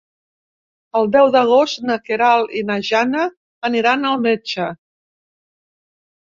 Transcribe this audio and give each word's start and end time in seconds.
El 0.99 1.09
deu 1.15 1.27
d'agost 1.35 1.83
na 1.89 1.97
Queralt 2.07 2.55
i 2.61 2.63
na 2.71 2.77
Jana 2.87 3.27
aniran 3.71 4.09
al 4.13 4.19
metge. 4.25 4.67